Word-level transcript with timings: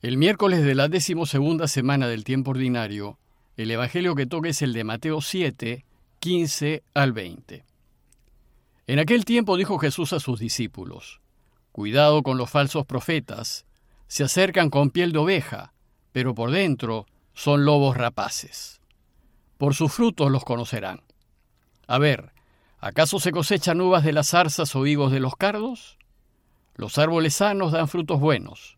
El 0.00 0.16
miércoles 0.16 0.62
de 0.62 0.76
la 0.76 0.86
decimosegunda 0.86 1.66
semana 1.66 2.06
del 2.06 2.22
tiempo 2.22 2.52
ordinario, 2.52 3.18
el 3.56 3.68
Evangelio 3.68 4.14
que 4.14 4.26
toca 4.26 4.48
es 4.48 4.62
el 4.62 4.72
de 4.72 4.84
Mateo 4.84 5.20
7, 5.20 5.84
15 6.20 6.84
al 6.94 7.12
20. 7.12 7.64
En 8.86 8.98
aquel 9.00 9.24
tiempo 9.24 9.56
dijo 9.56 9.76
Jesús 9.78 10.12
a 10.12 10.20
sus 10.20 10.38
discípulos, 10.38 11.20
Cuidado 11.72 12.22
con 12.22 12.38
los 12.38 12.48
falsos 12.48 12.86
profetas, 12.86 13.66
se 14.06 14.22
acercan 14.22 14.70
con 14.70 14.90
piel 14.90 15.10
de 15.10 15.18
oveja, 15.18 15.72
pero 16.12 16.32
por 16.32 16.52
dentro 16.52 17.06
son 17.34 17.64
lobos 17.64 17.96
rapaces. 17.96 18.80
Por 19.56 19.74
sus 19.74 19.92
frutos 19.92 20.30
los 20.30 20.44
conocerán. 20.44 21.02
A 21.88 21.98
ver, 21.98 22.30
¿acaso 22.78 23.18
se 23.18 23.32
cosechan 23.32 23.80
uvas 23.80 24.04
de 24.04 24.12
las 24.12 24.28
zarzas 24.28 24.76
o 24.76 24.86
higos 24.86 25.10
de 25.10 25.18
los 25.18 25.34
cardos? 25.34 25.98
Los 26.76 26.98
árboles 26.98 27.34
sanos 27.34 27.72
dan 27.72 27.88
frutos 27.88 28.20
buenos 28.20 28.77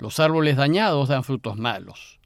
los 0.00 0.18
árboles 0.18 0.56
dañados 0.56 1.08
dan 1.08 1.24
frutos 1.24 1.56
malos. 1.56 2.18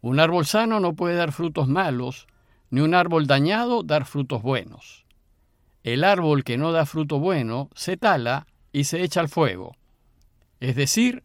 Un 0.00 0.20
árbol 0.20 0.46
sano 0.46 0.80
no 0.80 0.94
puede 0.94 1.14
dar 1.14 1.32
frutos 1.32 1.68
malos, 1.68 2.26
ni 2.70 2.80
un 2.80 2.94
árbol 2.94 3.26
dañado 3.26 3.82
dar 3.82 4.06
frutos 4.06 4.42
buenos. 4.42 5.04
El 5.82 6.02
árbol 6.02 6.44
que 6.44 6.56
no 6.56 6.72
da 6.72 6.86
fruto 6.86 7.18
bueno 7.18 7.68
se 7.74 7.98
tala 7.98 8.46
y 8.72 8.84
se 8.84 9.02
echa 9.02 9.20
al 9.20 9.28
fuego. 9.28 9.76
Es 10.60 10.76
decir, 10.76 11.22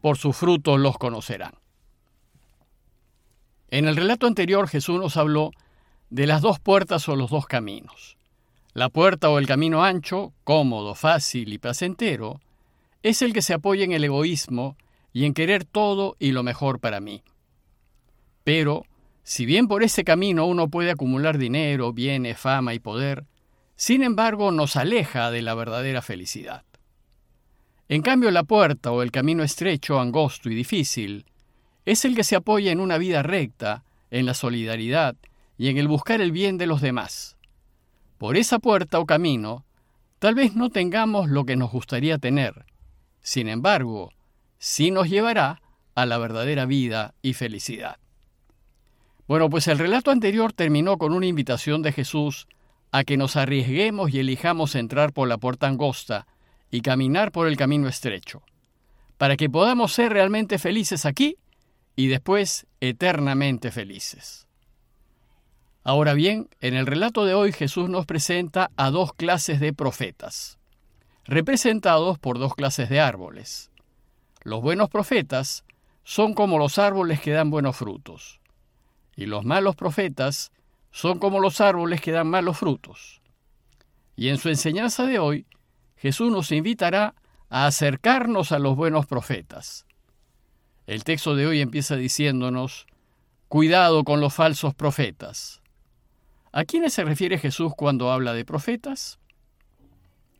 por 0.00 0.16
sus 0.16 0.36
frutos 0.36 0.78
los 0.78 0.96
conocerán. 0.98 1.54
En 3.70 3.88
el 3.88 3.96
relato 3.96 4.26
anterior 4.26 4.68
Jesús 4.68 5.00
nos 5.00 5.16
habló 5.16 5.50
de 6.10 6.26
las 6.26 6.42
dos 6.42 6.60
puertas 6.60 7.08
o 7.08 7.16
los 7.16 7.30
dos 7.30 7.46
caminos. 7.46 8.16
La 8.72 8.88
puerta 8.88 9.30
o 9.30 9.38
el 9.38 9.48
camino 9.48 9.82
ancho, 9.82 10.32
cómodo, 10.44 10.94
fácil 10.94 11.52
y 11.52 11.58
placentero, 11.58 12.40
es 13.02 13.20
el 13.22 13.32
que 13.32 13.42
se 13.42 13.54
apoya 13.54 13.84
en 13.84 13.92
el 13.92 14.04
egoísmo 14.04 14.76
y 15.12 15.24
en 15.24 15.34
querer 15.34 15.64
todo 15.64 16.16
y 16.18 16.32
lo 16.32 16.42
mejor 16.42 16.80
para 16.80 17.00
mí. 17.00 17.22
Pero, 18.44 18.84
si 19.22 19.46
bien 19.46 19.68
por 19.68 19.82
ese 19.82 20.04
camino 20.04 20.46
uno 20.46 20.68
puede 20.68 20.90
acumular 20.90 21.38
dinero, 21.38 21.92
bienes, 21.92 22.38
fama 22.38 22.74
y 22.74 22.78
poder, 22.78 23.26
sin 23.76 24.02
embargo 24.02 24.50
nos 24.52 24.76
aleja 24.76 25.30
de 25.30 25.42
la 25.42 25.54
verdadera 25.54 26.02
felicidad. 26.02 26.64
En 27.88 28.02
cambio, 28.02 28.30
la 28.30 28.44
puerta 28.44 28.92
o 28.92 29.02
el 29.02 29.10
camino 29.10 29.42
estrecho, 29.42 29.98
angosto 29.98 30.50
y 30.50 30.54
difícil 30.54 31.24
es 31.86 32.04
el 32.04 32.14
que 32.14 32.24
se 32.24 32.36
apoya 32.36 32.70
en 32.70 32.80
una 32.80 32.98
vida 32.98 33.22
recta, 33.22 33.84
en 34.10 34.26
la 34.26 34.34
solidaridad 34.34 35.16
y 35.56 35.68
en 35.68 35.78
el 35.78 35.88
buscar 35.88 36.20
el 36.20 36.32
bien 36.32 36.58
de 36.58 36.66
los 36.66 36.82
demás. 36.82 37.38
Por 38.18 38.36
esa 38.36 38.58
puerta 38.58 38.98
o 38.98 39.06
camino, 39.06 39.64
tal 40.18 40.34
vez 40.34 40.54
no 40.54 40.68
tengamos 40.68 41.30
lo 41.30 41.44
que 41.44 41.56
nos 41.56 41.70
gustaría 41.70 42.18
tener. 42.18 42.66
Sin 43.20 43.48
embargo, 43.48 44.10
sí 44.58 44.90
nos 44.90 45.08
llevará 45.08 45.62
a 45.94 46.06
la 46.06 46.18
verdadera 46.18 46.66
vida 46.66 47.14
y 47.22 47.34
felicidad. 47.34 47.98
Bueno, 49.26 49.50
pues 49.50 49.68
el 49.68 49.78
relato 49.78 50.10
anterior 50.10 50.52
terminó 50.52 50.96
con 50.96 51.12
una 51.12 51.26
invitación 51.26 51.82
de 51.82 51.92
Jesús 51.92 52.46
a 52.92 53.04
que 53.04 53.16
nos 53.16 53.36
arriesguemos 53.36 54.12
y 54.12 54.20
elijamos 54.20 54.74
entrar 54.74 55.12
por 55.12 55.28
la 55.28 55.38
puerta 55.38 55.66
angosta 55.66 56.26
y 56.70 56.80
caminar 56.80 57.32
por 57.32 57.46
el 57.46 57.56
camino 57.56 57.88
estrecho, 57.88 58.42
para 59.16 59.36
que 59.36 59.50
podamos 59.50 59.92
ser 59.92 60.12
realmente 60.12 60.58
felices 60.58 61.04
aquí 61.04 61.36
y 61.96 62.06
después 62.06 62.66
eternamente 62.80 63.70
felices. 63.70 64.46
Ahora 65.84 66.14
bien, 66.14 66.48
en 66.60 66.74
el 66.74 66.86
relato 66.86 67.24
de 67.24 67.34
hoy 67.34 67.52
Jesús 67.52 67.88
nos 67.88 68.06
presenta 68.06 68.70
a 68.76 68.90
dos 68.90 69.12
clases 69.14 69.60
de 69.60 69.72
profetas, 69.72 70.58
representados 71.24 72.18
por 72.18 72.38
dos 72.38 72.54
clases 72.54 72.88
de 72.88 73.00
árboles. 73.00 73.70
Los 74.42 74.62
buenos 74.62 74.88
profetas 74.88 75.64
son 76.04 76.34
como 76.34 76.58
los 76.58 76.78
árboles 76.78 77.20
que 77.20 77.32
dan 77.32 77.50
buenos 77.50 77.76
frutos, 77.76 78.40
y 79.16 79.26
los 79.26 79.44
malos 79.44 79.76
profetas 79.76 80.52
son 80.90 81.18
como 81.18 81.40
los 81.40 81.60
árboles 81.60 82.00
que 82.00 82.12
dan 82.12 82.28
malos 82.28 82.58
frutos. 82.58 83.20
Y 84.16 84.28
en 84.28 84.38
su 84.38 84.48
enseñanza 84.48 85.04
de 85.04 85.18
hoy, 85.18 85.46
Jesús 85.96 86.32
nos 86.32 86.50
invitará 86.52 87.14
a 87.50 87.66
acercarnos 87.66 88.52
a 88.52 88.58
los 88.58 88.76
buenos 88.76 89.06
profetas. 89.06 89.86
El 90.86 91.04
texto 91.04 91.34
de 91.34 91.46
hoy 91.46 91.60
empieza 91.60 91.96
diciéndonos, 91.96 92.86
cuidado 93.48 94.04
con 94.04 94.20
los 94.20 94.34
falsos 94.34 94.74
profetas. 94.74 95.60
¿A 96.52 96.64
quiénes 96.64 96.94
se 96.94 97.04
refiere 97.04 97.38
Jesús 97.38 97.74
cuando 97.76 98.10
habla 98.10 98.32
de 98.32 98.44
profetas? 98.44 99.18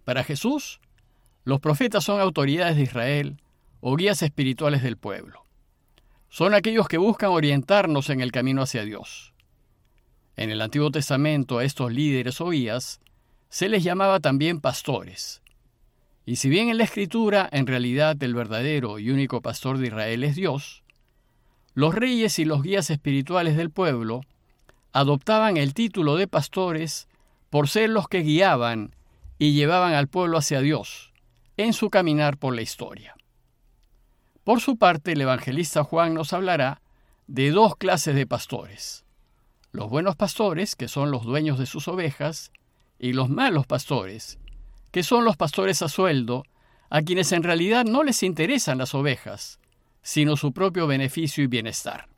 Para 0.04 0.24
Jesús, 0.24 0.80
los 1.44 1.60
profetas 1.60 2.04
son 2.04 2.20
autoridades 2.20 2.76
de 2.76 2.82
Israel 2.82 3.42
o 3.80 3.96
guías 3.96 4.22
espirituales 4.22 4.82
del 4.82 4.96
pueblo. 4.96 5.44
Son 6.28 6.54
aquellos 6.54 6.88
que 6.88 6.98
buscan 6.98 7.30
orientarnos 7.30 8.10
en 8.10 8.20
el 8.20 8.32
camino 8.32 8.62
hacia 8.62 8.84
Dios. 8.84 9.32
En 10.36 10.50
el 10.50 10.60
Antiguo 10.60 10.90
Testamento 10.90 11.58
a 11.58 11.64
estos 11.64 11.92
líderes 11.92 12.40
o 12.40 12.50
guías 12.50 13.00
se 13.48 13.68
les 13.68 13.82
llamaba 13.82 14.20
también 14.20 14.60
pastores. 14.60 15.42
Y 16.26 16.36
si 16.36 16.48
bien 16.48 16.68
en 16.68 16.78
la 16.78 16.84
Escritura 16.84 17.48
en 17.50 17.66
realidad 17.66 18.22
el 18.22 18.34
verdadero 18.34 18.98
y 18.98 19.10
único 19.10 19.40
pastor 19.40 19.78
de 19.78 19.86
Israel 19.86 20.22
es 20.24 20.36
Dios, 20.36 20.82
los 21.74 21.94
reyes 21.94 22.38
y 22.38 22.44
los 22.44 22.62
guías 22.62 22.90
espirituales 22.90 23.56
del 23.56 23.70
pueblo 23.70 24.20
adoptaban 24.92 25.56
el 25.56 25.74
título 25.74 26.16
de 26.16 26.28
pastores 26.28 27.08
por 27.50 27.68
ser 27.68 27.90
los 27.90 28.08
que 28.08 28.20
guiaban 28.20 28.94
y 29.38 29.52
llevaban 29.52 29.94
al 29.94 30.08
pueblo 30.08 30.38
hacia 30.38 30.60
Dios 30.60 31.12
en 31.56 31.72
su 31.72 31.90
caminar 31.90 32.36
por 32.36 32.54
la 32.54 32.62
historia. 32.62 33.17
Por 34.48 34.62
su 34.62 34.78
parte, 34.78 35.12
el 35.12 35.20
evangelista 35.20 35.84
Juan 35.84 36.14
nos 36.14 36.32
hablará 36.32 36.80
de 37.26 37.50
dos 37.50 37.76
clases 37.76 38.14
de 38.14 38.26
pastores. 38.26 39.04
Los 39.72 39.90
buenos 39.90 40.16
pastores, 40.16 40.74
que 40.74 40.88
son 40.88 41.10
los 41.10 41.24
dueños 41.24 41.58
de 41.58 41.66
sus 41.66 41.86
ovejas, 41.86 42.50
y 42.98 43.12
los 43.12 43.28
malos 43.28 43.66
pastores, 43.66 44.38
que 44.90 45.02
son 45.02 45.26
los 45.26 45.36
pastores 45.36 45.82
a 45.82 45.88
sueldo, 45.90 46.44
a 46.88 47.02
quienes 47.02 47.32
en 47.32 47.42
realidad 47.42 47.84
no 47.84 48.02
les 48.02 48.22
interesan 48.22 48.78
las 48.78 48.94
ovejas, 48.94 49.60
sino 50.00 50.34
su 50.34 50.52
propio 50.52 50.86
beneficio 50.86 51.44
y 51.44 51.46
bienestar. 51.46 52.08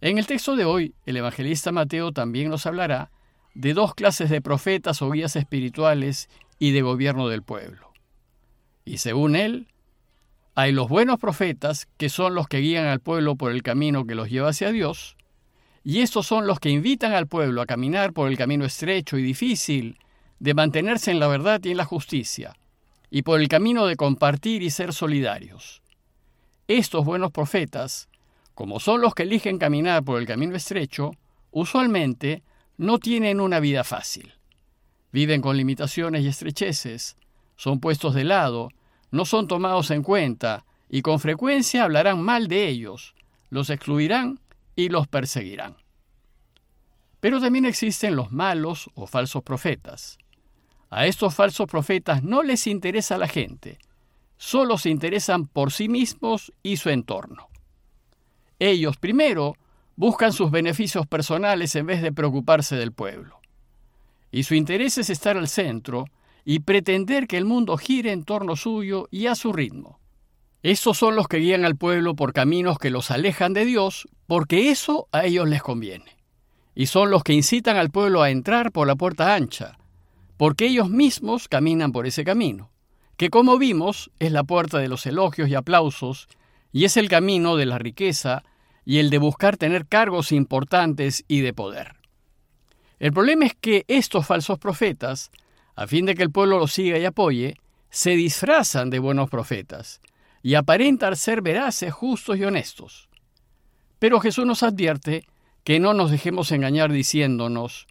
En 0.00 0.16
el 0.16 0.28
texto 0.28 0.54
de 0.54 0.64
hoy, 0.64 0.94
el 1.06 1.16
evangelista 1.16 1.72
Mateo 1.72 2.12
también 2.12 2.50
nos 2.50 2.66
hablará 2.66 3.10
de 3.52 3.74
dos 3.74 3.96
clases 3.96 4.30
de 4.30 4.40
profetas 4.40 5.02
o 5.02 5.10
guías 5.10 5.34
espirituales 5.34 6.30
y 6.60 6.70
de 6.70 6.82
gobierno 6.82 7.26
del 7.26 7.42
pueblo. 7.42 7.90
Y 8.84 8.98
según 8.98 9.34
él, 9.34 9.66
hay 10.60 10.72
los 10.72 10.88
buenos 10.88 11.20
profetas, 11.20 11.86
que 11.98 12.08
son 12.08 12.34
los 12.34 12.48
que 12.48 12.58
guían 12.58 12.86
al 12.86 12.98
pueblo 12.98 13.36
por 13.36 13.52
el 13.52 13.62
camino 13.62 14.04
que 14.08 14.16
los 14.16 14.28
lleva 14.28 14.48
hacia 14.48 14.72
Dios, 14.72 15.16
y 15.84 16.00
estos 16.00 16.26
son 16.26 16.48
los 16.48 16.58
que 16.58 16.68
invitan 16.68 17.12
al 17.12 17.28
pueblo 17.28 17.62
a 17.62 17.66
caminar 17.66 18.12
por 18.12 18.28
el 18.28 18.36
camino 18.36 18.64
estrecho 18.64 19.18
y 19.18 19.22
difícil 19.22 20.00
de 20.40 20.54
mantenerse 20.54 21.12
en 21.12 21.20
la 21.20 21.28
verdad 21.28 21.60
y 21.62 21.70
en 21.70 21.76
la 21.76 21.84
justicia, 21.84 22.56
y 23.08 23.22
por 23.22 23.40
el 23.40 23.46
camino 23.46 23.86
de 23.86 23.94
compartir 23.94 24.64
y 24.64 24.70
ser 24.70 24.92
solidarios. 24.92 25.80
Estos 26.66 27.04
buenos 27.04 27.30
profetas, 27.30 28.08
como 28.56 28.80
son 28.80 29.00
los 29.00 29.14
que 29.14 29.22
eligen 29.22 29.58
caminar 29.58 30.02
por 30.02 30.18
el 30.18 30.26
camino 30.26 30.56
estrecho, 30.56 31.12
usualmente 31.52 32.42
no 32.76 32.98
tienen 32.98 33.38
una 33.38 33.60
vida 33.60 33.84
fácil. 33.84 34.34
Viven 35.12 35.40
con 35.40 35.56
limitaciones 35.56 36.24
y 36.24 36.26
estrecheces, 36.26 37.16
son 37.54 37.78
puestos 37.78 38.12
de 38.12 38.24
lado 38.24 38.70
no 39.10 39.24
son 39.24 39.48
tomados 39.48 39.90
en 39.90 40.02
cuenta 40.02 40.64
y 40.88 41.02
con 41.02 41.20
frecuencia 41.20 41.84
hablarán 41.84 42.22
mal 42.22 42.48
de 42.48 42.68
ellos, 42.68 43.14
los 43.50 43.70
excluirán 43.70 44.40
y 44.76 44.88
los 44.88 45.08
perseguirán. 45.08 45.76
Pero 47.20 47.40
también 47.40 47.64
existen 47.64 48.16
los 48.16 48.30
malos 48.32 48.90
o 48.94 49.06
falsos 49.06 49.42
profetas. 49.42 50.18
A 50.90 51.06
estos 51.06 51.34
falsos 51.34 51.66
profetas 51.66 52.22
no 52.22 52.42
les 52.42 52.66
interesa 52.66 53.18
la 53.18 53.28
gente, 53.28 53.78
solo 54.36 54.78
se 54.78 54.88
interesan 54.88 55.46
por 55.46 55.72
sí 55.72 55.88
mismos 55.88 56.52
y 56.62 56.76
su 56.76 56.90
entorno. 56.90 57.48
Ellos 58.58 58.96
primero 58.96 59.56
buscan 59.96 60.32
sus 60.32 60.50
beneficios 60.50 61.06
personales 61.06 61.74
en 61.74 61.86
vez 61.86 62.02
de 62.02 62.12
preocuparse 62.12 62.76
del 62.76 62.92
pueblo. 62.92 63.40
Y 64.30 64.44
su 64.44 64.54
interés 64.54 64.98
es 64.98 65.10
estar 65.10 65.36
al 65.36 65.48
centro 65.48 66.06
y 66.44 66.60
pretender 66.60 67.26
que 67.26 67.36
el 67.36 67.44
mundo 67.44 67.76
gire 67.76 68.12
en 68.12 68.24
torno 68.24 68.56
suyo 68.56 69.08
y 69.10 69.26
a 69.26 69.34
su 69.34 69.52
ritmo. 69.52 69.98
Esos 70.62 70.98
son 70.98 71.14
los 71.14 71.28
que 71.28 71.38
guían 71.38 71.64
al 71.64 71.76
pueblo 71.76 72.14
por 72.14 72.32
caminos 72.32 72.78
que 72.78 72.90
los 72.90 73.10
alejan 73.10 73.52
de 73.52 73.64
Dios, 73.64 74.08
porque 74.26 74.70
eso 74.70 75.08
a 75.12 75.24
ellos 75.24 75.48
les 75.48 75.62
conviene. 75.62 76.16
Y 76.74 76.86
son 76.86 77.10
los 77.10 77.22
que 77.22 77.32
incitan 77.32 77.76
al 77.76 77.90
pueblo 77.90 78.22
a 78.22 78.30
entrar 78.30 78.72
por 78.72 78.86
la 78.86 78.96
puerta 78.96 79.34
ancha, 79.34 79.78
porque 80.36 80.66
ellos 80.66 80.90
mismos 80.90 81.48
caminan 81.48 81.92
por 81.92 82.06
ese 82.06 82.24
camino, 82.24 82.70
que 83.16 83.30
como 83.30 83.58
vimos 83.58 84.10
es 84.18 84.32
la 84.32 84.44
puerta 84.44 84.78
de 84.78 84.88
los 84.88 85.06
elogios 85.06 85.48
y 85.48 85.54
aplausos, 85.54 86.28
y 86.72 86.84
es 86.84 86.96
el 86.96 87.08
camino 87.08 87.56
de 87.56 87.66
la 87.66 87.78
riqueza 87.78 88.44
y 88.84 88.98
el 88.98 89.10
de 89.10 89.18
buscar 89.18 89.56
tener 89.56 89.86
cargos 89.86 90.32
importantes 90.32 91.24
y 91.28 91.40
de 91.40 91.52
poder. 91.52 91.96
El 92.98 93.12
problema 93.12 93.46
es 93.46 93.54
que 93.54 93.84
estos 93.86 94.26
falsos 94.26 94.58
profetas 94.58 95.30
a 95.78 95.86
fin 95.86 96.06
de 96.06 96.16
que 96.16 96.24
el 96.24 96.32
pueblo 96.32 96.58
los 96.58 96.72
siga 96.72 96.98
y 96.98 97.04
apoye, 97.04 97.54
se 97.88 98.10
disfrazan 98.10 98.90
de 98.90 98.98
buenos 98.98 99.30
profetas 99.30 100.00
y 100.42 100.54
aparentan 100.54 101.14
ser 101.14 101.40
veraces, 101.40 101.92
justos 101.94 102.36
y 102.36 102.42
honestos. 102.42 103.08
Pero 104.00 104.18
Jesús 104.18 104.44
nos 104.44 104.64
advierte 104.64 105.24
que 105.62 105.78
no 105.78 105.94
nos 105.94 106.10
dejemos 106.10 106.50
engañar 106.50 106.90
diciéndonos, 106.90 107.86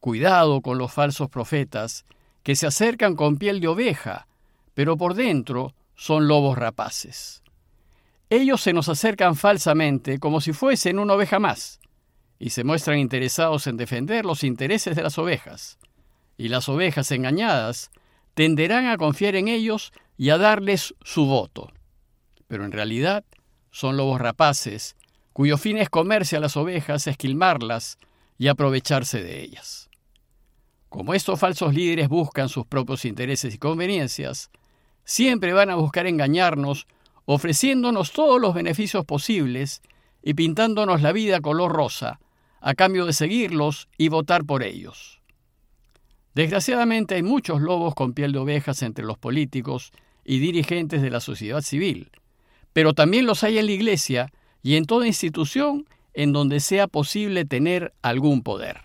cuidado 0.00 0.62
con 0.62 0.78
los 0.78 0.94
falsos 0.94 1.28
profetas, 1.28 2.06
que 2.42 2.56
se 2.56 2.66
acercan 2.66 3.16
con 3.16 3.36
piel 3.36 3.60
de 3.60 3.68
oveja, 3.68 4.26
pero 4.72 4.96
por 4.96 5.12
dentro 5.12 5.74
son 5.96 6.26
lobos 6.26 6.56
rapaces. 6.56 7.42
Ellos 8.30 8.62
se 8.62 8.72
nos 8.72 8.88
acercan 8.88 9.36
falsamente 9.36 10.18
como 10.18 10.40
si 10.40 10.54
fuesen 10.54 10.98
una 10.98 11.12
oveja 11.12 11.38
más, 11.38 11.80
y 12.38 12.48
se 12.48 12.64
muestran 12.64 12.98
interesados 12.98 13.66
en 13.66 13.76
defender 13.76 14.24
los 14.24 14.42
intereses 14.42 14.96
de 14.96 15.02
las 15.02 15.18
ovejas. 15.18 15.78
Y 16.40 16.48
las 16.48 16.70
ovejas 16.70 17.12
engañadas 17.12 17.90
tenderán 18.32 18.86
a 18.86 18.96
confiar 18.96 19.36
en 19.36 19.46
ellos 19.46 19.92
y 20.16 20.30
a 20.30 20.38
darles 20.38 20.94
su 21.04 21.26
voto. 21.26 21.70
Pero 22.46 22.64
en 22.64 22.72
realidad 22.72 23.26
son 23.70 23.98
lobos 23.98 24.22
rapaces, 24.22 24.96
cuyo 25.34 25.58
fin 25.58 25.76
es 25.76 25.90
comerse 25.90 26.38
a 26.38 26.40
las 26.40 26.56
ovejas, 26.56 27.06
esquilmarlas 27.06 27.98
y 28.38 28.48
aprovecharse 28.48 29.22
de 29.22 29.42
ellas. 29.42 29.90
Como 30.88 31.12
estos 31.12 31.38
falsos 31.38 31.74
líderes 31.74 32.08
buscan 32.08 32.48
sus 32.48 32.64
propios 32.64 33.04
intereses 33.04 33.54
y 33.54 33.58
conveniencias, 33.58 34.50
siempre 35.04 35.52
van 35.52 35.68
a 35.68 35.74
buscar 35.74 36.06
engañarnos, 36.06 36.86
ofreciéndonos 37.26 38.12
todos 38.12 38.40
los 38.40 38.54
beneficios 38.54 39.04
posibles 39.04 39.82
y 40.22 40.32
pintándonos 40.32 41.02
la 41.02 41.12
vida 41.12 41.42
color 41.42 41.70
rosa, 41.70 42.18
a 42.62 42.72
cambio 42.72 43.04
de 43.04 43.12
seguirlos 43.12 43.90
y 43.98 44.08
votar 44.08 44.46
por 44.46 44.62
ellos. 44.62 45.19
Desgraciadamente 46.34 47.16
hay 47.16 47.22
muchos 47.22 47.60
lobos 47.60 47.94
con 47.94 48.12
piel 48.12 48.32
de 48.32 48.38
ovejas 48.38 48.82
entre 48.82 49.04
los 49.04 49.18
políticos 49.18 49.92
y 50.24 50.38
dirigentes 50.38 51.02
de 51.02 51.10
la 51.10 51.20
sociedad 51.20 51.60
civil, 51.60 52.10
pero 52.72 52.94
también 52.94 53.26
los 53.26 53.42
hay 53.42 53.58
en 53.58 53.66
la 53.66 53.72
Iglesia 53.72 54.32
y 54.62 54.76
en 54.76 54.84
toda 54.84 55.06
institución 55.06 55.86
en 56.14 56.32
donde 56.32 56.60
sea 56.60 56.86
posible 56.86 57.44
tener 57.44 57.92
algún 58.02 58.42
poder. 58.42 58.82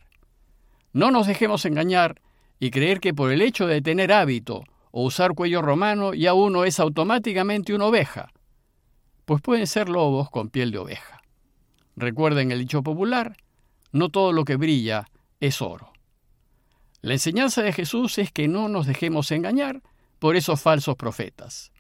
No 0.94 1.12
nos 1.12 1.27
dejemos 1.27 1.65
engañar 1.65 2.21
y 2.59 2.71
creer 2.71 3.00
que 3.00 3.13
por 3.13 3.31
el 3.31 3.42
hecho 3.42 3.68
de 3.68 3.81
tener 3.81 4.12
hábito 4.12 4.63
o 4.91 5.03
usar 5.03 5.33
cuello 5.33 5.62
romano 5.62 6.13
ya 6.13 6.33
uno 6.33 6.63
es 6.63 6.80
automáticamente 6.80 7.75
una 7.75 7.86
oveja, 7.86 8.31
pues 9.25 9.41
pueden 9.41 9.68
ser 9.68 9.89
lobos 9.89 10.30
con 10.30 10.50
piel 10.50 10.71
de 10.71 10.77
oveja. 10.77 11.21
Recuerden 11.95 12.51
el 12.51 12.59
dicho 12.59 12.81
popular, 12.81 13.36
no 13.91 14.09
todo 14.09 14.31
lo 14.31 14.45
que 14.45 14.56
brilla 14.56 15.06
es 15.39 15.62
oro. 15.62 15.94
La 17.06 17.13
enseñanza 17.13 17.62
de 17.62 17.72
Jesús 17.72 18.18
es 18.18 18.31
que 18.31 18.48
no 18.48 18.68
nos 18.68 18.88
dejemos 18.88 19.30
engañar 19.30 19.84
por 20.18 20.36
esos 20.36 20.60
falsos 20.60 20.96
profetas. 20.96 21.72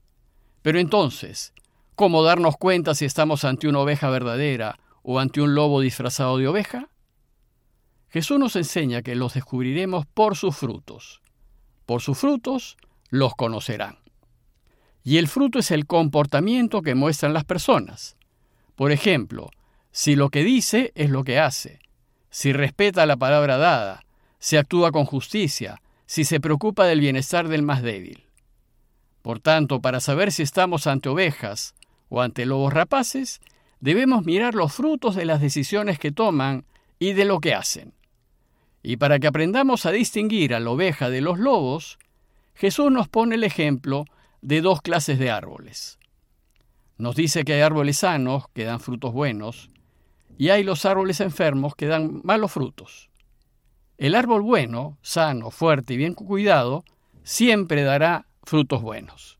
Pero 0.61 0.77
entonces, 0.77 1.51
¿cómo 1.95 2.21
darnos 2.21 2.57
cuenta 2.57 2.93
si 2.93 3.05
estamos 3.05 3.43
ante 3.43 3.67
una 3.67 3.79
oveja 3.79 4.07
verdadera 4.11 4.77
o 5.01 5.17
ante 5.17 5.41
un 5.41 5.55
lobo 5.55 5.81
disfrazado 5.81 6.37
de 6.37 6.47
oveja? 6.47 6.89
Jesús 8.09 8.37
nos 8.37 8.55
enseña 8.55 9.01
que 9.01 9.15
los 9.15 9.33
descubriremos 9.33 10.05
por 10.05 10.35
sus 10.35 10.55
frutos. 10.55 11.23
Por 11.87 12.03
sus 12.03 12.19
frutos 12.19 12.77
los 13.09 13.33
conocerán. 13.33 13.97
Y 15.03 15.17
el 15.17 15.27
fruto 15.27 15.57
es 15.57 15.71
el 15.71 15.87
comportamiento 15.87 16.83
que 16.83 16.93
muestran 16.93 17.33
las 17.33 17.45
personas. 17.45 18.15
Por 18.75 18.91
ejemplo, 18.91 19.49
si 19.91 20.15
lo 20.15 20.29
que 20.29 20.43
dice 20.43 20.91
es 20.93 21.09
lo 21.09 21.23
que 21.23 21.39
hace, 21.39 21.79
si 22.29 22.53
respeta 22.53 23.07
la 23.07 23.17
palabra 23.17 23.57
dada, 23.57 24.04
si 24.39 24.57
actúa 24.57 24.91
con 24.91 25.05
justicia, 25.05 25.81
si 26.05 26.23
se 26.23 26.39
preocupa 26.39 26.85
del 26.85 26.99
bienestar 26.99 27.47
del 27.47 27.63
más 27.63 27.81
débil. 27.81 28.25
Por 29.21 29.39
tanto, 29.39 29.81
para 29.81 29.99
saber 29.99 30.31
si 30.31 30.43
estamos 30.43 30.85
ante 30.87 31.09
ovejas 31.09 31.73
o 32.09 32.21
ante 32.21 32.45
lobos 32.45 32.73
rapaces, 32.73 33.41
debemos 33.79 34.23
mirar 34.23 34.53
los 34.53 34.73
frutos 34.73 35.15
de 35.15 35.25
las 35.25 35.41
decisiones 35.41 35.97
que 35.97 36.11
toman 36.11 36.65
y 36.99 37.13
de 37.13 37.25
lo 37.25 37.39
que 37.39 37.53
hacen. 37.53 37.93
Y 38.83 38.97
para 38.97 39.17
que 39.19 39.27
aprendamos 39.27 39.85
a 39.87 39.91
distinguir 39.91 40.53
a 40.53 40.59
la 40.59 40.69
oveja 40.69 41.09
de 41.09 41.21
los 41.21 41.39
lobos, 41.39 41.97
Jesús 42.53 42.91
nos 42.91 43.07
pone 43.07 43.35
el 43.35 43.43
ejemplo 43.43 44.05
de 44.41 44.61
dos 44.61 44.81
clases 44.81 45.17
de 45.17 45.31
árboles. 45.31 45.97
Nos 46.97 47.15
dice 47.15 47.43
que 47.43 47.53
hay 47.53 47.61
árboles 47.61 47.97
sanos 47.97 48.45
que 48.53 48.63
dan 48.63 48.79
frutos 48.79 49.11
buenos 49.11 49.69
y 50.37 50.49
hay 50.49 50.63
los 50.63 50.85
árboles 50.85 51.19
enfermos 51.19 51.75
que 51.75 51.87
dan 51.87 52.21
malos 52.23 52.51
frutos. 52.51 53.09
El 53.97 54.15
árbol 54.15 54.41
bueno, 54.41 54.97
sano, 55.01 55.51
fuerte 55.51 55.93
y 55.93 55.97
bien 55.97 56.13
cuidado, 56.13 56.83
siempre 57.23 57.83
dará 57.83 58.25
frutos 58.43 58.81
buenos. 58.81 59.39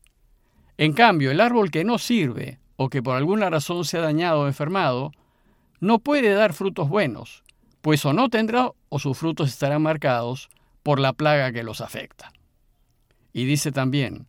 En 0.78 0.92
cambio, 0.92 1.30
el 1.30 1.40
árbol 1.40 1.70
que 1.70 1.84
no 1.84 1.98
sirve 1.98 2.58
o 2.76 2.88
que 2.88 3.02
por 3.02 3.16
alguna 3.16 3.50
razón 3.50 3.84
se 3.84 3.98
ha 3.98 4.02
dañado 4.02 4.40
o 4.40 4.46
enfermado, 4.46 5.12
no 5.80 5.98
puede 5.98 6.32
dar 6.32 6.52
frutos 6.52 6.88
buenos, 6.88 7.44
pues 7.80 8.04
o 8.04 8.12
no 8.12 8.28
tendrá 8.28 8.72
o 8.88 8.98
sus 8.98 9.16
frutos 9.16 9.50
estarán 9.50 9.82
marcados 9.82 10.48
por 10.82 11.00
la 11.00 11.12
plaga 11.12 11.52
que 11.52 11.62
los 11.62 11.80
afecta. 11.80 12.32
Y 13.32 13.44
dice 13.44 13.72
también, 13.72 14.26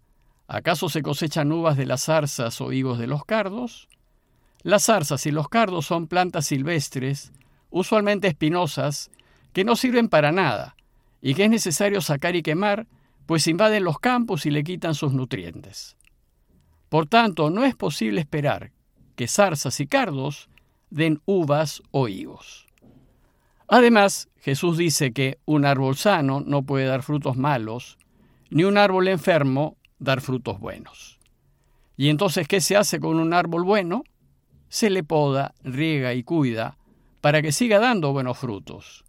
¿acaso 0.47 0.89
se 0.89 1.01
cosechan 1.01 1.51
uvas 1.51 1.77
de 1.77 1.85
las 1.85 2.05
zarzas 2.05 2.59
o 2.61 2.71
higos 2.71 2.99
de 2.99 3.07
los 3.07 3.23
cardos? 3.25 3.87
Las 4.63 4.85
zarzas 4.85 5.25
y 5.25 5.31
los 5.31 5.49
cardos 5.49 5.85
son 5.85 6.07
plantas 6.07 6.47
silvestres, 6.47 7.31
usualmente 7.69 8.27
espinosas, 8.27 9.11
que 9.57 9.65
no 9.65 9.75
sirven 9.75 10.07
para 10.07 10.31
nada 10.31 10.75
y 11.19 11.33
que 11.33 11.45
es 11.45 11.49
necesario 11.49 11.99
sacar 12.01 12.35
y 12.35 12.43
quemar, 12.43 12.85
pues 13.25 13.47
invaden 13.47 13.85
los 13.85 13.97
campos 13.97 14.45
y 14.45 14.51
le 14.51 14.63
quitan 14.63 14.93
sus 14.93 15.13
nutrientes. 15.13 15.97
Por 16.89 17.07
tanto, 17.07 17.49
no 17.49 17.65
es 17.65 17.75
posible 17.75 18.21
esperar 18.21 18.71
que 19.15 19.27
zarzas 19.27 19.79
y 19.79 19.87
cardos 19.87 20.47
den 20.91 21.23
uvas 21.25 21.81
o 21.89 22.07
higos. 22.07 22.67
Además, 23.67 24.29
Jesús 24.41 24.77
dice 24.77 25.11
que 25.11 25.39
un 25.45 25.65
árbol 25.65 25.95
sano 25.95 26.41
no 26.45 26.61
puede 26.61 26.85
dar 26.85 27.01
frutos 27.01 27.35
malos, 27.35 27.97
ni 28.51 28.63
un 28.63 28.77
árbol 28.77 29.07
enfermo 29.07 29.75
dar 29.97 30.21
frutos 30.21 30.59
buenos. 30.59 31.17
¿Y 31.97 32.09
entonces 32.09 32.47
qué 32.47 32.61
se 32.61 32.77
hace 32.77 32.99
con 32.99 33.17
un 33.19 33.33
árbol 33.33 33.63
bueno? 33.63 34.03
se 34.69 34.91
le 34.91 35.03
poda, 35.03 35.55
riega 35.63 36.13
y 36.13 36.21
cuida 36.21 36.77
para 37.21 37.41
que 37.41 37.51
siga 37.51 37.79
dando 37.79 38.13
buenos 38.13 38.37
frutos. 38.37 39.03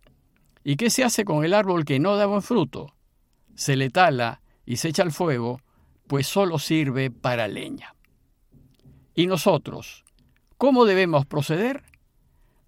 ¿Y 0.64 0.76
qué 0.76 0.90
se 0.90 1.04
hace 1.04 1.24
con 1.24 1.44
el 1.44 1.54
árbol 1.54 1.84
que 1.84 1.98
no 1.98 2.16
da 2.16 2.26
buen 2.26 2.42
fruto? 2.42 2.94
Se 3.54 3.76
le 3.76 3.90
tala 3.90 4.40
y 4.66 4.76
se 4.76 4.88
echa 4.88 5.02
al 5.02 5.12
fuego, 5.12 5.60
pues 6.06 6.26
solo 6.26 6.58
sirve 6.58 7.10
para 7.10 7.48
leña. 7.48 7.94
¿Y 9.14 9.26
nosotros? 9.26 10.04
¿Cómo 10.56 10.84
debemos 10.84 11.26
proceder? 11.26 11.82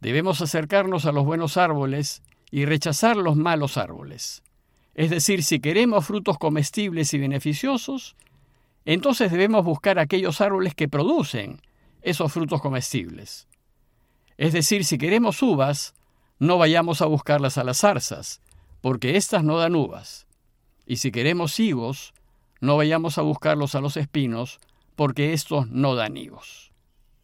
Debemos 0.00 0.40
acercarnos 0.40 1.06
a 1.06 1.12
los 1.12 1.24
buenos 1.24 1.56
árboles 1.56 2.22
y 2.50 2.64
rechazar 2.64 3.16
los 3.16 3.36
malos 3.36 3.76
árboles. 3.76 4.42
Es 4.94 5.10
decir, 5.10 5.42
si 5.42 5.60
queremos 5.60 6.06
frutos 6.06 6.38
comestibles 6.38 7.14
y 7.14 7.18
beneficiosos, 7.18 8.16
entonces 8.84 9.30
debemos 9.30 9.64
buscar 9.64 9.98
aquellos 9.98 10.40
árboles 10.40 10.74
que 10.74 10.88
producen 10.88 11.60
esos 12.02 12.32
frutos 12.32 12.60
comestibles. 12.60 13.46
Es 14.36 14.52
decir, 14.52 14.84
si 14.84 14.98
queremos 14.98 15.42
uvas, 15.42 15.94
no 16.40 16.58
vayamos 16.58 17.02
a 17.02 17.06
buscarlas 17.06 17.56
a 17.56 17.62
las 17.62 17.78
zarzas, 17.78 18.40
porque 18.80 19.16
éstas 19.16 19.44
no 19.44 19.58
dan 19.58 19.76
uvas. 19.76 20.26
Y 20.86 20.96
si 20.96 21.12
queremos 21.12 21.60
higos, 21.60 22.12
no 22.60 22.76
vayamos 22.76 23.16
a 23.18 23.22
buscarlos 23.22 23.76
a 23.76 23.80
los 23.80 23.96
espinos, 23.96 24.58
porque 24.96 25.32
estos 25.32 25.68
no 25.68 25.94
dan 25.94 26.16
higos. 26.16 26.72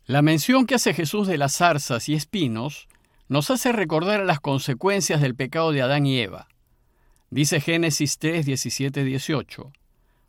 La 0.04 0.22
mención 0.22 0.66
que 0.66 0.76
hace 0.76 0.94
Jesús 0.94 1.26
de 1.26 1.36
las 1.36 1.56
zarzas 1.56 2.08
y 2.08 2.14
espinos 2.14 2.86
nos 3.26 3.50
hace 3.50 3.72
recordar 3.72 4.24
las 4.24 4.38
consecuencias 4.38 5.20
del 5.20 5.34
pecado 5.34 5.72
de 5.72 5.82
Adán 5.82 6.06
y 6.06 6.20
Eva. 6.20 6.46
Dice 7.30 7.60
Génesis 7.60 8.18
3, 8.18 8.46
17, 8.46 9.02
18. 9.02 9.72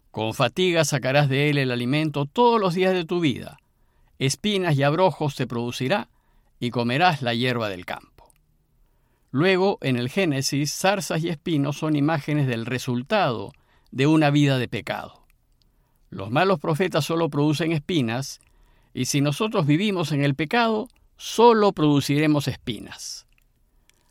Con 0.09 0.33
fatiga 0.33 0.83
sacarás 0.83 1.29
de 1.29 1.51
él 1.51 1.59
el 1.59 1.69
alimento 1.69 2.25
todos 2.25 2.59
los 2.59 2.73
días 2.73 2.95
de 2.95 3.05
tu 3.05 3.19
vida 3.19 3.59
espinas 4.19 4.75
y 4.77 4.83
abrojos 4.83 5.35
te 5.35 5.47
producirá, 5.47 6.09
y 6.59 6.71
comerás 6.71 7.21
la 7.21 7.33
hierba 7.33 7.69
del 7.69 7.85
campo. 7.85 8.16
Luego, 9.37 9.77
en 9.81 9.97
el 9.97 10.09
Génesis, 10.09 10.73
zarzas 10.73 11.23
y 11.23 11.29
espinos 11.29 11.77
son 11.77 11.95
imágenes 11.95 12.47
del 12.47 12.65
resultado 12.65 13.53
de 13.91 14.07
una 14.07 14.31
vida 14.31 14.57
de 14.57 14.67
pecado. 14.67 15.27
Los 16.09 16.31
malos 16.31 16.59
profetas 16.59 17.05
solo 17.05 17.29
producen 17.29 17.71
espinas, 17.71 18.39
y 18.95 19.05
si 19.05 19.21
nosotros 19.21 19.67
vivimos 19.67 20.11
en 20.11 20.23
el 20.23 20.33
pecado, 20.33 20.87
solo 21.17 21.71
produciremos 21.71 22.47
espinas. 22.47 23.27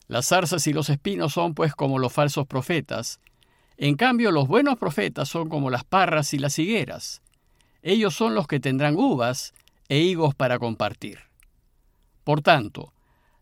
Las 0.06 0.28
zarzas 0.28 0.64
y 0.68 0.73
los 0.73 0.90
espinos 0.90 1.33
son 1.33 1.54
pues 1.54 1.75
como 1.75 1.99
los 1.99 2.12
falsos 2.12 2.47
profetas, 2.47 3.18
en 3.78 3.97
cambio 3.97 4.30
los 4.30 4.47
buenos 4.47 4.78
profetas 4.78 5.28
son 5.28 5.49
como 5.49 5.71
las 5.71 5.83
parras 5.83 6.35
y 6.35 6.38
las 6.38 6.56
higueras. 6.56 7.21
Ellos 7.83 8.14
son 8.14 8.37
los 8.37 8.47
que 8.47 8.61
tendrán 8.61 8.95
uvas 8.95 9.54
e 9.88 9.99
higos 9.99 10.37
para 10.37 10.61
compartir. 10.61 11.18
Por 12.23 12.42
tanto, 12.42 12.92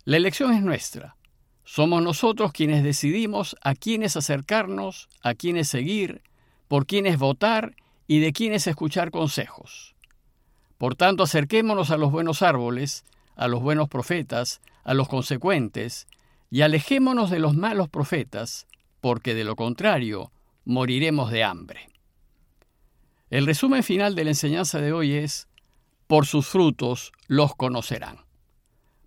la 0.07 0.17
elección 0.17 0.55
es 0.55 0.63
nuestra. 0.63 1.17
Somos 1.65 2.03
nosotros 2.03 2.53
quienes 2.53 2.85
decidimos 2.85 3.57
a 3.63 3.75
quiénes 3.75 4.17
acercarnos, 4.17 5.09
a 5.23 5.35
quiénes 5.35 5.69
seguir, 5.69 6.23
por 6.69 6.87
quiénes 6.87 7.19
votar 7.19 7.75
y 8.07 8.21
de 8.21 8.33
quiénes 8.33 8.67
escuchar 8.67 9.11
consejos. 9.11 9.95
Por 10.79 10.95
tanto, 10.95 11.23
acerquémonos 11.23 11.91
a 11.91 11.97
los 11.97 12.11
buenos 12.13 12.43
árboles, 12.43 13.05
a 13.37 13.49
los 13.49 13.63
buenos 13.63 13.89
profetas, 13.89 14.61
a 14.85 14.93
los 14.93 15.09
consecuentes, 15.09 16.07
y 16.51 16.61
alejémonos 16.61 17.31
de 17.31 17.39
los 17.39 17.55
malos 17.55 17.89
profetas, 17.89 18.67
porque 19.01 19.35
de 19.35 19.45
lo 19.45 19.57
contrario 19.57 20.31
moriremos 20.65 21.31
de 21.31 21.45
hambre. 21.45 21.89
El 23.31 23.47
resumen 23.47 23.83
final 23.83 24.15
de 24.15 24.25
la 24.25 24.31
enseñanza 24.31 24.81
de 24.81 24.93
hoy 24.93 25.15
es, 25.15 25.49
por 26.07 26.27
sus 26.27 26.47
frutos 26.47 27.13
los 27.27 27.55
conocerán. 27.55 28.19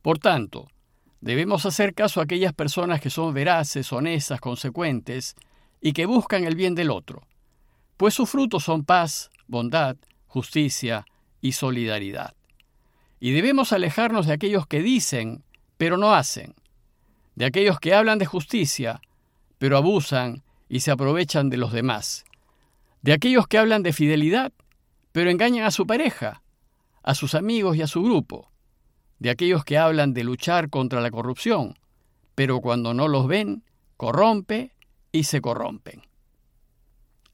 Por 0.01 0.19
tanto, 0.19 0.67
debemos 1.27 1.65
hacer 1.65 1.93
caso 1.93 2.19
a 2.19 2.23
aquellas 2.23 2.53
personas 2.53 3.01
que 3.01 3.09
son 3.09 3.33
veraces, 3.33 3.91
honestas, 3.91 4.39
consecuentes 4.39 5.35
y 5.81 5.91
que 5.91 6.05
buscan 6.05 6.45
el 6.45 6.55
bien 6.55 6.73
del 6.73 6.89
otro, 6.89 7.21
pues 7.97 8.13
sus 8.13 8.29
frutos 8.29 8.63
son 8.63 8.85
paz, 8.85 9.29
bondad, 9.45 9.97
justicia 10.25 11.05
y 11.41 11.51
solidaridad. 11.51 12.33
Y 13.19 13.31
debemos 13.31 13.73
alejarnos 13.73 14.25
de 14.25 14.33
aquellos 14.33 14.67
que 14.67 14.81
dicen, 14.81 15.43
pero 15.77 15.97
no 15.97 16.13
hacen, 16.13 16.55
de 17.35 17.45
aquellos 17.45 17.79
que 17.79 17.93
hablan 17.93 18.19
de 18.19 18.25
justicia, 18.25 19.01
pero 19.57 19.75
abusan 19.75 20.43
y 20.69 20.79
se 20.79 20.91
aprovechan 20.91 21.49
de 21.49 21.57
los 21.57 21.73
demás, 21.73 22.23
de 23.01 23.11
aquellos 23.13 23.47
que 23.47 23.57
hablan 23.57 23.83
de 23.83 23.91
fidelidad, 23.91 24.53
pero 25.11 25.29
engañan 25.29 25.65
a 25.65 25.71
su 25.71 25.85
pareja, 25.85 26.41
a 27.03 27.15
sus 27.15 27.35
amigos 27.35 27.75
y 27.75 27.81
a 27.81 27.87
su 27.87 28.01
grupo, 28.01 28.49
de 29.19 29.29
aquellos 29.29 29.63
que 29.63 29.77
hablan 29.77 30.13
de 30.13 30.23
luchar 30.23 30.69
contra 30.69 31.01
la 31.01 31.11
corrupción, 31.11 31.77
pero 32.35 32.61
cuando 32.61 32.93
no 32.93 33.07
los 33.07 33.27
ven, 33.27 33.63
corrompe 33.97 34.73
y 35.11 35.23
se 35.23 35.41
corrompen. 35.41 36.03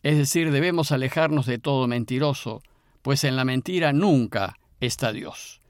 Es 0.01 0.17
decir, 0.17 0.51
debemos 0.51 0.91
alejarnos 0.91 1.45
de 1.45 1.59
todo 1.59 1.87
mentiroso, 1.87 2.61
pues 3.01 3.23
en 3.23 3.35
la 3.35 3.45
mentira 3.45 3.93
nunca 3.93 4.57
está 4.79 5.11
Dios. 5.11 5.61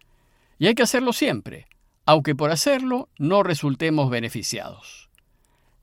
Y 0.60 0.68
hay 0.68 0.76
que 0.76 0.84
hacerlo 0.84 1.14
siempre, 1.14 1.68
aunque 2.06 2.36
por 2.36 2.52
hacerlo 2.52 3.10
no 3.18 3.44
resultemos 3.44 4.10
beneficiados. 4.10 5.10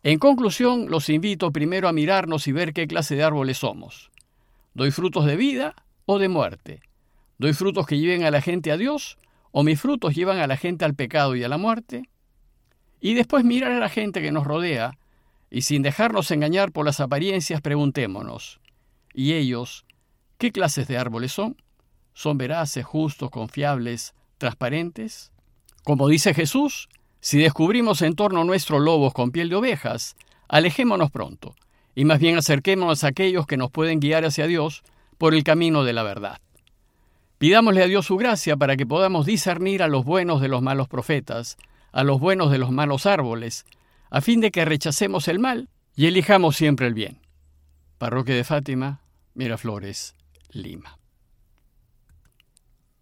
En 0.02 0.18
conclusión, 0.18 0.86
los 0.88 1.08
invito 1.10 1.52
primero 1.52 1.88
a 1.88 1.92
mirarnos 1.92 2.48
y 2.48 2.52
ver 2.52 2.72
qué 2.72 2.86
clase 2.86 3.16
de 3.16 3.22
árboles 3.22 3.58
somos. 3.58 4.10
¿Doy 4.74 4.90
frutos 4.90 5.26
de 5.26 5.36
vida 5.36 5.74
o 6.06 6.18
de 6.18 6.28
muerte? 6.28 6.80
¿Doy 7.38 7.52
frutos 7.52 7.86
que 7.86 7.98
lleven 7.98 8.24
a 8.24 8.30
la 8.30 8.40
gente 8.40 8.72
a 8.72 8.76
Dios 8.76 9.18
o 9.52 9.62
mis 9.62 9.80
frutos 9.80 10.14
llevan 10.14 10.38
a 10.38 10.46
la 10.46 10.56
gente 10.56 10.84
al 10.84 10.94
pecado 10.94 11.36
y 11.36 11.44
a 11.44 11.48
la 11.48 11.58
muerte? 11.58 12.08
Y 13.00 13.14
después 13.14 13.44
mirar 13.44 13.72
a 13.72 13.78
la 13.78 13.88
gente 13.88 14.20
que 14.22 14.32
nos 14.32 14.46
rodea 14.46 14.98
y 15.50 15.62
sin 15.62 15.82
dejarnos 15.82 16.30
engañar 16.30 16.70
por 16.70 16.86
las 16.86 17.00
apariencias 17.00 17.60
preguntémonos, 17.60 18.60
¿y 19.12 19.32
ellos 19.32 19.84
qué 20.38 20.52
clases 20.52 20.86
de 20.86 20.98
árboles 20.98 21.32
son? 21.32 21.56
¿Son 22.14 22.38
veraces, 22.38 22.84
justos, 22.84 23.30
confiables, 23.30 24.14
transparentes? 24.38 25.32
Como 25.84 26.08
dice 26.08 26.34
Jesús, 26.34 26.88
si 27.20 27.38
descubrimos 27.38 28.02
en 28.02 28.14
torno 28.14 28.44
nuestro 28.44 28.78
lobos 28.78 29.12
con 29.12 29.30
piel 29.30 29.48
de 29.48 29.56
ovejas, 29.56 30.16
alejémonos 30.48 31.10
pronto, 31.10 31.54
y 31.94 32.04
más 32.04 32.18
bien 32.18 32.36
acerquémonos 32.36 33.04
a 33.04 33.08
aquellos 33.08 33.46
que 33.46 33.56
nos 33.56 33.70
pueden 33.70 34.00
guiar 34.00 34.24
hacia 34.24 34.46
Dios 34.46 34.82
por 35.18 35.34
el 35.34 35.44
camino 35.44 35.84
de 35.84 35.92
la 35.92 36.02
verdad. 36.02 36.38
Pidámosle 37.40 37.82
a 37.82 37.86
Dios 37.86 38.04
su 38.04 38.18
gracia 38.18 38.58
para 38.58 38.76
que 38.76 38.84
podamos 38.84 39.24
discernir 39.24 39.82
a 39.82 39.88
los 39.88 40.04
buenos 40.04 40.42
de 40.42 40.48
los 40.48 40.60
malos 40.60 40.88
profetas, 40.88 41.56
a 41.90 42.04
los 42.04 42.20
buenos 42.20 42.52
de 42.52 42.58
los 42.58 42.70
malos 42.70 43.06
árboles, 43.06 43.64
a 44.10 44.20
fin 44.20 44.42
de 44.42 44.50
que 44.50 44.66
rechacemos 44.66 45.26
el 45.26 45.38
mal 45.38 45.70
y 45.96 46.06
elijamos 46.06 46.56
siempre 46.56 46.86
el 46.86 46.92
bien. 46.92 47.22
Parroquia 47.96 48.34
de 48.34 48.44
Fátima, 48.44 49.00
Miraflores, 49.32 50.14
Lima. 50.50 50.99